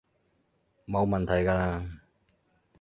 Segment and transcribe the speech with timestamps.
[0.87, 1.99] 冇問題㗎喇